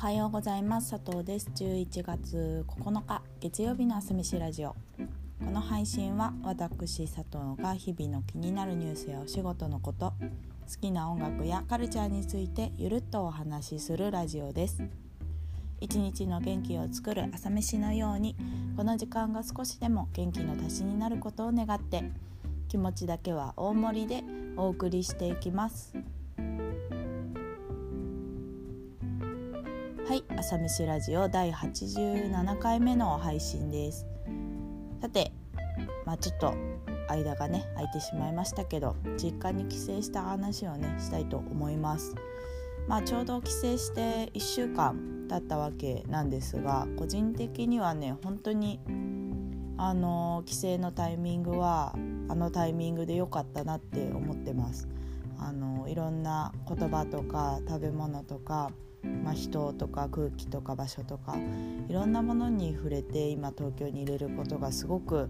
[0.00, 0.92] はようございます。
[0.92, 1.50] 佐藤です。
[1.56, 4.76] 11月9日月曜日の朝飯ラジオ。
[5.44, 10.12] この配信は私佐藤が日々の気になるニュースやお仕事のこと
[10.72, 14.84] 好きな音楽やカルチャーについてゆるっとお話しするラジオです。
[15.80, 18.36] 一日の元気を作る朝飯のように
[18.76, 22.04] この時間が少しでも元気の足しになることを願って
[22.68, 24.22] 気持ちだけは大盛りで
[24.56, 25.92] お送りしていきます。
[30.08, 34.06] はい朝飯ラジオ第87回目の配信です。
[35.02, 35.32] さて
[36.06, 36.54] まあちょっと
[37.10, 42.14] 間がね空いてしまいましたけど実家に帰省した話をねしたいと思います。
[42.88, 48.80] まあちょうど帰省して1週間経ったわけなんですが個人的にはね本当に
[49.76, 51.94] あの帰省のタイミングは
[52.30, 54.88] あのタイミングで良かったなって思ってます。
[55.38, 58.70] あのいろんな言葉とか食べ物とか
[59.02, 61.36] まあ、人とか空気とか場所とか
[61.88, 65.28] いろんなものに触れて今東京に入れることがすごく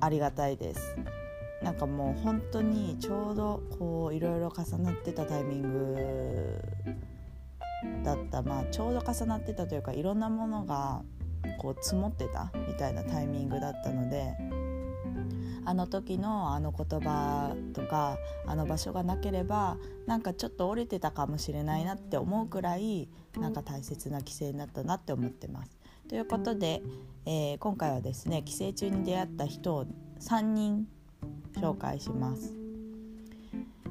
[0.00, 0.96] ありがたいです。
[1.62, 6.62] なんかもう本当にちょうどこういろいろ重なってたタイミング
[8.04, 8.42] だった。
[8.42, 11.02] まあちょうど重なってたというかいろんなものが
[11.58, 14.34] こう積もってたみたいなタイミングだったので
[15.68, 18.16] あの時のあの言葉とか
[18.46, 25.78] あの場所がなければなんかちょっと折れてたかもしれないなって思うくらいなんか大切な帰省になったなって思ってます。
[26.08, 26.80] ということで、
[27.26, 29.84] えー、今回はですね帰省中に出会った人を
[30.20, 30.88] 3人
[31.60, 32.54] 紹介します。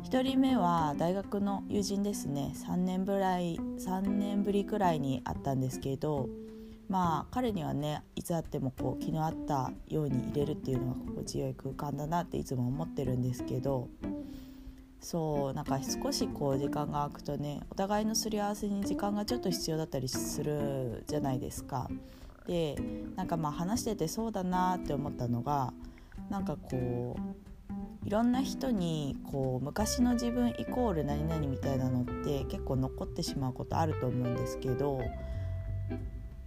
[0.03, 6.27] 1人目は大学の友人ですね3年ぶり3年ぶりくらいに会ったんですけど
[6.89, 13.89] まあ彼にはねいつあってもこう気の合ったように入れるっていうのが心地よい空間だなっていつも思ってるんですけど
[14.99, 21.89] そうなんか少しこう時間が空くとねお互いのすり合わせに時間がちょっと必要だったりするじゃないですか。
[22.47, 22.77] で
[23.15, 25.73] なんかまあ話しててそうだなって思ったのが
[26.29, 35.01] なんかこういろんな人にこう昔の自分イコール何々みたいなのって結構残ってしまうことあると思うんですけど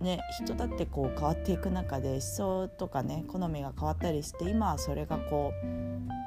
[0.01, 5.53] ね、人だってこう変わっていく中で思想とかね好みが変わったりして今はそれがこ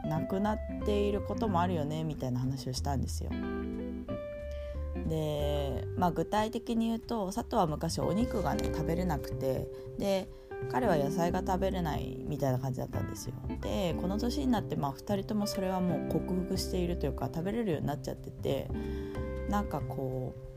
[0.06, 3.32] うなくなっていることもあるよねみたいな話をしたんですよ。
[5.08, 9.68] で、まあ、具体的に言うと佐藤は昔お肉がね食べれなくて
[9.98, 10.30] で
[10.72, 13.34] 彼は野菜が食べれないみたいな感じだったんですよ。
[13.62, 18.70] でこの年になってまあ2人ともそれはもう克服しているというか食べれるようになっちゃってて
[19.50, 20.53] なんかこう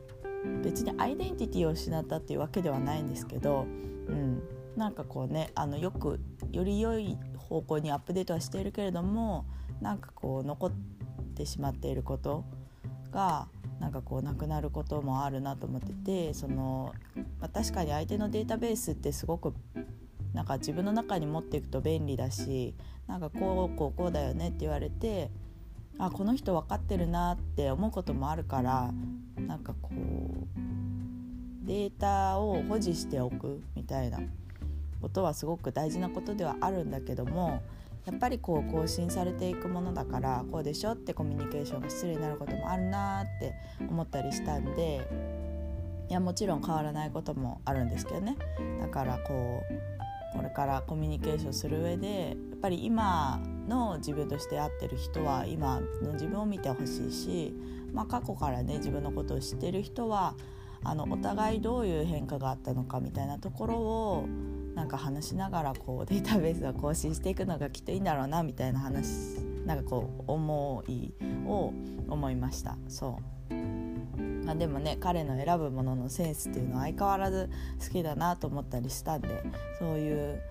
[0.63, 3.65] 別にアイデンティティを失ったっていうわけではないんですけど、
[4.07, 4.41] うん、
[4.75, 6.19] なんかこうねあのよく
[6.51, 9.45] より良い方向にアップデートはしているけれども
[9.81, 10.71] なんかこう残っ
[11.35, 12.45] てしまっていること
[13.11, 13.47] が
[13.79, 16.93] なんかこうなくなることもあるなと思っててその、
[17.39, 19.53] まあ、確かに相手のデータベースってすごく
[20.33, 22.75] なんか自分の中に持っていくと便利だし
[23.07, 25.31] なんかこうこうこうだよねって言われて
[25.99, 28.91] あこの人分かってるなって思うこともあるから
[29.37, 30.57] なんかこう
[31.65, 34.19] データを保持しておくみたいな
[35.01, 37.61] ことはすごく大事なことではあるんだけども
[38.05, 45.05] やっぱりこう更新されていくものだからこうでしょってコミュニケーションが失礼になることもあるなって思ったりしたんで
[46.09, 48.37] いやもちろん変わらないこともあるんですけどね。
[48.79, 49.61] だからこ
[50.33, 57.53] うこれからコミュニケーションする上でやっぱり今の自分として合ってる人は今の自分を見てほしいし
[57.93, 60.35] まあ、過去からね自分のことを知ってる人は
[60.83, 64.27] あのお互いどういう変化があったのかみたいなところを
[64.75, 69.07] なんか話しながらこうデータベースを更新していくのがきっといいんだろうなみたいな話
[69.65, 71.11] なんかこう思い
[71.47, 71.73] を
[72.07, 73.53] 思いましたそう、
[74.45, 77.49] まあ、でもね彼の選ぶもののセンスっていうのは相変わらず
[77.83, 79.43] 好きだなと思ったりしたんで
[79.79, 80.41] そういう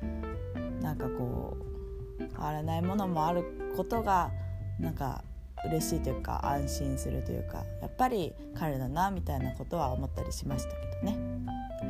[0.82, 1.75] なんかこう
[2.18, 3.44] 変わらないものもある
[3.76, 4.30] ことが
[4.78, 5.22] なんか
[5.64, 10.70] 嬉しいというか安心するというかやっぱり彼だなみたいなことは思ったりしました
[11.02, 11.18] けどね。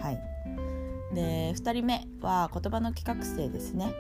[0.01, 0.23] はい、
[1.15, 3.93] で2人目は言葉の企画生ですね。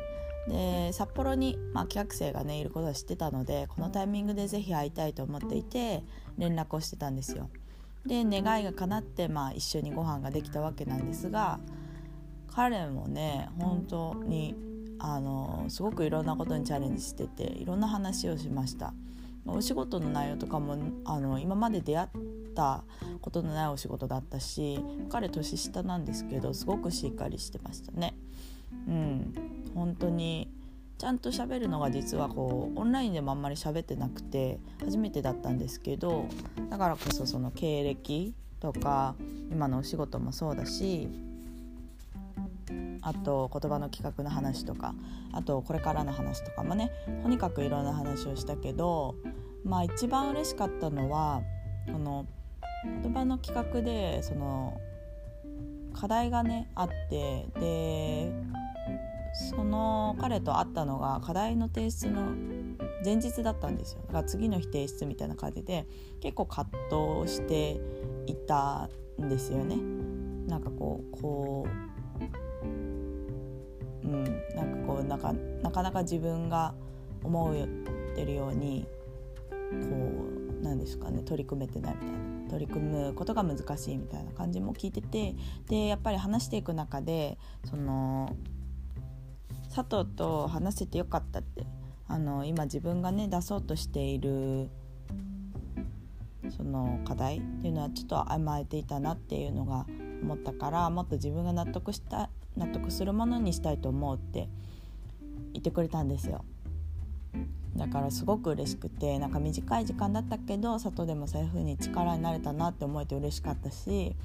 [0.49, 6.05] で札幌に、まあ、企画生がねいることは知ってたのでこのタイミングで是非会いたいと思っていて
[6.39, 7.51] 連絡をしてたんですよ。
[8.07, 11.59] で願いが叶って、まあ、一緒にご飯ができたわけなんですが
[12.55, 14.55] 彼もね本当に
[14.99, 18.95] あのすごくいろんなことにチャレンジしてていろんな話をしました。
[19.49, 22.09] お仕事の内容とかもあの今まで出会っ
[22.55, 22.83] た
[23.21, 28.17] ことのないお仕事だったし彼年下なんですけどすごくしっかりしてましたね。
[28.89, 29.35] うん、
[29.75, 30.51] 本当に
[30.99, 36.27] ちゃんと喋るのが実はこうオンラインでもあんまり喋ってなくて初めてだったんですけど
[36.71, 39.15] だからこそその経歴とか
[39.51, 41.09] 今のお仕事もそうだし
[43.07, 44.93] あと言葉の企画の話とか
[45.33, 46.91] あとこれからの話とかもね
[47.23, 49.15] とにかくいろんな話をしたけど
[49.65, 51.41] まあ一番嬉しかったのは
[51.87, 52.27] この
[53.03, 54.81] 言葉の企画でその
[55.95, 58.33] 課題がねあってで
[59.51, 62.33] その彼と会ったのが課題の提出の
[63.05, 64.01] 前日だったんですよ。
[64.09, 65.87] だから次の日提出みたいな感じで
[66.21, 66.77] 結構葛
[67.23, 67.81] 藤して
[68.27, 68.89] いた
[69.23, 69.77] んですよね。
[70.49, 71.96] なんかこうこう
[74.07, 74.25] うん。
[74.55, 76.75] なんかこうなんかなかなか自分が
[77.23, 78.87] 思ってるように
[79.71, 80.15] こ
[80.61, 85.35] うなんですかね取り組めてないみたいな取り組むことが難しいみたいな感じも聞いてて
[85.69, 88.35] でやっぱり話していく中でその
[89.75, 91.67] 佐藤と話せてよかったって
[92.09, 94.71] あの今自分がね出そうとしている
[96.57, 99.87] その課題っていうのはちょっと甘えていたなっていうのが
[100.27, 104.49] 思ったからもっと自分が納得した納得するものにしたいと思うって
[105.53, 106.45] 言ってくれたんですよ。
[107.77, 114.17] だからすごく嬉しくてなんか短い時間だったけど里でもそういう風に力になれたなって思えて嬉しかったし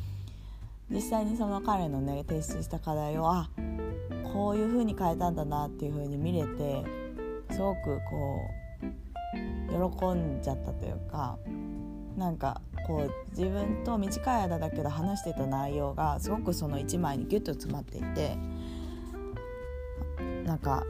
[0.89, 3.49] 実際にその彼のね提出した課題をあ
[4.33, 6.83] こういう風に変えたんだなっていう風に見れて
[7.51, 8.47] すごくこ
[9.73, 11.37] う喜んじゃったというか
[12.17, 18.37] なんかこう自分と短い間だけど話してた内容がすごくその1枚にギュッと詰まっていて
[20.45, 20.83] なんか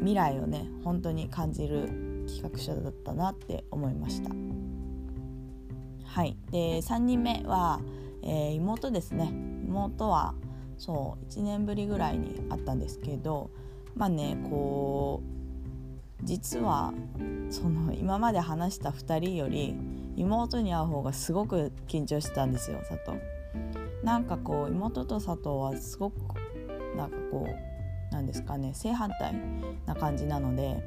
[0.00, 1.88] 未来をね本当に感じる
[2.26, 4.30] 企画書だったなって思いました。
[6.04, 6.36] はい。
[6.50, 7.80] で3人目は、
[8.22, 9.32] えー、妹ですね。
[9.66, 10.34] 妹は
[10.78, 13.50] そう1年ぶりぐらいに会ったんですけど
[13.94, 15.39] まあねこう
[16.22, 16.92] 実は
[17.50, 19.74] その今まで話した2人より
[20.16, 23.18] 妹に会う方がすごく緊張してたんですよ佐藤。
[24.02, 26.16] なんかこう妹と佐藤はすごく
[26.96, 29.34] なんかこうなんですかね正反対
[29.86, 30.82] な感じなので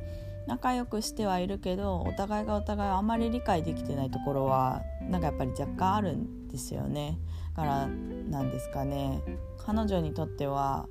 [0.47, 7.19] 仲良くしてはいるけどお互いがお互いあんまり理解できてないところはなんかやっぱり若干あるんですよね。
[7.56, 9.21] からなんですかね
[9.63, 10.88] 彼女にとっては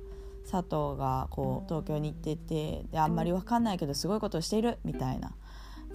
[0.49, 5.31] 佐藤がこう東京に行っててであんまり分かんないけどすごいことをしているみたいな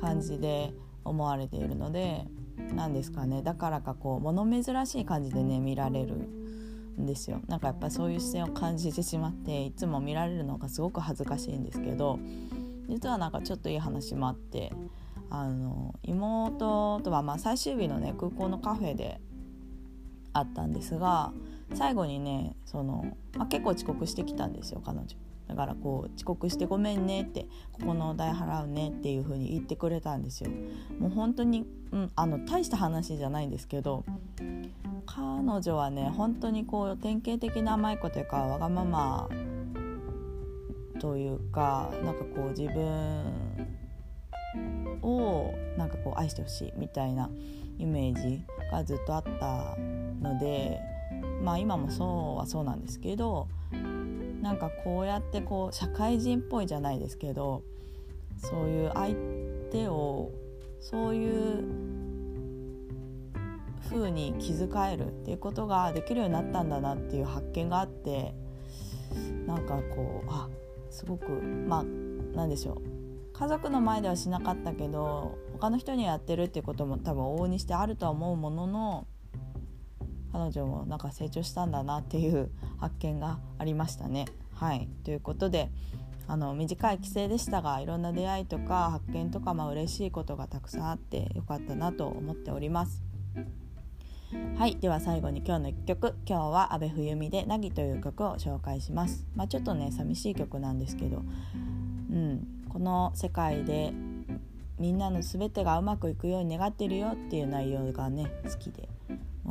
[0.01, 0.73] 感じで
[1.05, 2.27] 思われているので
[2.75, 3.43] 何ですかね。
[3.43, 7.41] だからかこう物珍しい感じでね見られるんですよ。
[7.47, 12.19] なんかやっぱそういう視線を感じてしまっていつも見られるのがすごく恥ずかしいんですけど
[12.89, 14.73] 実はなんかちょっといい話もあって
[15.31, 19.21] あの妹とはまあ最終日のね空港のカフェで
[20.33, 21.33] 会ったんですが
[21.75, 25.07] 最後にねその、まあ、結構遅刻してきたんですよ彼女。
[25.49, 30.51] だからこう遅刻してごめんねってここのお代払うねっていう風に言ってくれたんですよ。
[30.99, 34.05] もう本当に、うん、あの大した話じゃないんですけど
[35.07, 39.29] 彼女はね本当にこう典型的な甘い子というかわがまま
[41.01, 43.23] というかなんかこう自分
[45.03, 47.31] をなんかこう愛してほしいみたいな
[47.79, 49.77] イメージがずっとあった
[50.21, 50.81] ので
[51.43, 53.49] まあ今もそうはそうなんですけど
[54.43, 57.63] なんかこうやってこう社会人っぽいじゃないですけど
[58.37, 59.15] そういう相
[59.71, 60.31] 手を
[60.81, 61.65] そういう
[63.89, 68.35] 風に気遣えるっていうことができるようになったんだなっていう発見があって
[69.47, 70.49] なんかこうあ
[70.91, 71.85] すごくまあ
[72.35, 72.99] 何でしょう。
[73.33, 79.07] 家族の前ではしなかったけど他の人にやってるっていうことも多分往々にしてあるとは思うものの
[80.39, 84.27] 彼女もなんか成長したんだなっていう発見がありましたね。
[84.55, 85.69] はいということで
[86.29, 93.03] あの短い帰省でしたがいろんな出会いとか発見とかまあ嬉しいことがたくさんあってよかったなと思っております。
[94.57, 99.27] はいでは最後に今日の1曲今日は阿部冬美で「凪」という曲を紹介します。
[99.35, 101.25] まあ、ちょっとね寂しい曲なんですけど、
[102.13, 103.93] うん、この世界で
[104.79, 108.89] みんなの全てがうまくいくように願ってるよっていう内容がね好きで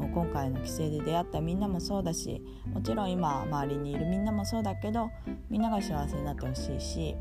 [0.03, 2.41] 今回の帰省で出会ったみんなもそうだし
[2.73, 5.09] もちろん今周りにいるみんなもそうだけど
[5.49, 7.15] みんなが幸せになってほしいし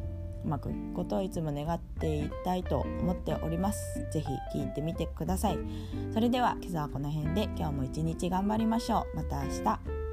[0.44, 4.06] うまくいくことをいつも願っていたいと思っております。
[4.12, 5.58] 是非聴いてみてください。
[6.14, 9.16] それでは今朝はこの辺で今日も一日頑張りましょう。
[9.16, 10.05] また明日。